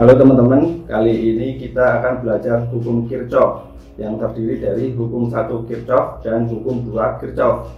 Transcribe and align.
Halo 0.00 0.16
teman-teman, 0.16 0.88
kali 0.88 1.12
ini 1.12 1.60
kita 1.60 2.00
akan 2.00 2.24
belajar 2.24 2.64
hukum 2.72 3.04
Kirchhoff 3.04 3.68
yang 4.00 4.16
terdiri 4.16 4.56
dari 4.56 4.96
hukum 4.96 5.28
satu 5.28 5.68
Kirchhoff 5.68 6.24
dan 6.24 6.48
hukum 6.48 6.88
dua 6.88 7.20
Kirchhoff. 7.20 7.68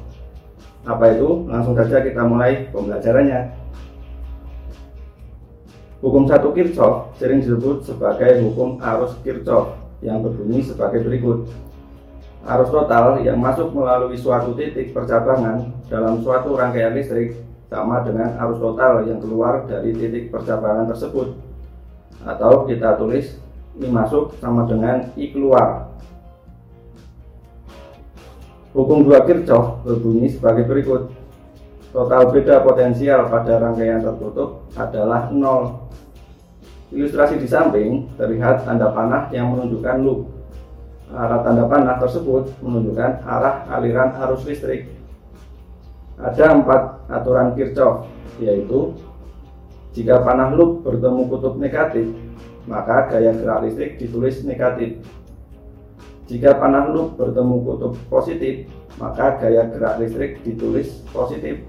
Apa 0.87 1.19
itu? 1.19 1.51
Langsung 1.51 1.75
saja 1.75 1.99
kita 1.99 2.23
mulai 2.23 2.71
pembelajarannya. 2.71 3.51
Hukum 5.99 6.31
satu 6.31 6.55
Kirchhoff 6.55 7.11
sering 7.19 7.43
disebut 7.43 7.91
sebagai 7.91 8.39
hukum 8.47 8.79
arus 8.79 9.19
Kirchhoff 9.27 9.75
yang 9.99 10.23
berbunyi 10.23 10.63
sebagai 10.63 11.03
berikut. 11.03 11.51
Arus 12.47 12.71
total 12.71 13.19
yang 13.27 13.43
masuk 13.43 13.75
melalui 13.75 14.15
suatu 14.15 14.55
titik 14.55 14.95
percabangan 14.95 15.75
dalam 15.91 16.23
suatu 16.23 16.55
rangkaian 16.55 16.95
listrik 16.95 17.35
sama 17.67 18.07
dengan 18.07 18.39
arus 18.47 18.63
total 18.63 19.11
yang 19.11 19.19
keluar 19.19 19.67
dari 19.67 19.91
titik 19.91 20.31
percabangan 20.31 20.87
tersebut 20.87 21.51
atau 22.21 22.69
kita 22.69 23.01
tulis 23.01 23.41
I 23.81 23.89
masuk 23.89 24.37
sama 24.37 24.69
dengan 24.69 25.09
I 25.17 25.33
keluar. 25.33 25.89
Hukum 28.73 29.05
dua 29.05 29.25
Kirchhoff 29.25 29.85
berbunyi 29.85 30.33
sebagai 30.33 30.65
berikut. 30.65 31.13
Total 31.93 32.25
beda 32.33 32.65
potensial 32.65 33.29
pada 33.29 33.61
rangkaian 33.61 34.01
tertutup 34.01 34.65
adalah 34.77 35.29
nol. 35.29 35.93
Ilustrasi 36.89 37.37
di 37.37 37.49
samping 37.49 38.09
terlihat 38.17 38.65
tanda 38.65 38.93
panah 38.93 39.29
yang 39.29 39.53
menunjukkan 39.53 39.97
loop. 40.01 40.29
Arah 41.13 41.45
tanda 41.45 41.69
panah 41.69 42.01
tersebut 42.01 42.49
menunjukkan 42.65 43.25
arah 43.29 43.69
aliran 43.69 44.17
arus 44.25 44.49
listrik. 44.49 44.89
Ada 46.17 46.57
empat 46.57 47.13
aturan 47.13 47.53
Kirchhoff, 47.53 48.09
yaitu 48.41 48.97
jika 49.93 50.25
panah 50.25 50.57
loop 50.57 50.89
bertemu 50.89 51.29
kutub 51.29 51.61
negatif, 51.61 52.09
maka 52.65 53.13
gaya 53.13 53.37
gerak 53.37 53.69
listrik 53.69 54.01
ditulis 54.01 54.41
negatif. 54.41 55.05
Jika 56.33 56.57
panah 56.57 56.89
loop 56.89 57.21
bertemu 57.21 57.61
kutub 57.61 57.93
positif, 58.09 58.73
maka 58.97 59.37
gaya 59.37 59.69
gerak 59.69 60.01
listrik 60.01 60.41
ditulis 60.41 61.05
positif. 61.13 61.61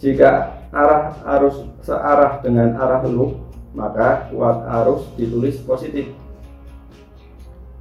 Jika 0.00 0.56
arah 0.72 1.20
arus 1.36 1.68
searah 1.84 2.40
dengan 2.40 2.80
arah 2.80 3.04
loop, 3.04 3.36
maka 3.76 4.32
kuat 4.32 4.64
arus 4.82 5.04
ditulis 5.20 5.60
positif. 5.60 6.16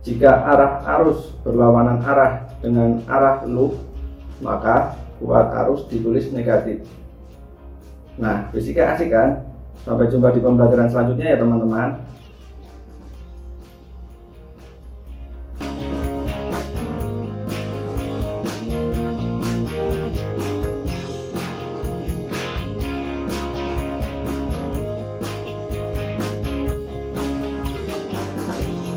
Jika 0.03 0.43
arah 0.43 0.83
arus 0.99 1.31
berlawanan 1.47 2.03
arah 2.03 2.52
dengan 2.59 2.99
arah 3.08 3.47
loop, 3.47 3.80
maka 4.43 4.99
kuat 5.23 5.55
arus 5.65 5.88
ditulis 5.88 6.27
negatif. 6.36 6.83
Nah, 8.22 8.53
fisiknya 8.53 8.94
asik 8.94 9.09
kan? 9.09 9.41
Sampai 9.81 10.05
jumpa 10.14 10.30
di 10.30 10.39
pembelajaran 10.45 10.88
selanjutnya 10.94 11.33
ya 11.33 11.38
teman-teman. 11.41 11.89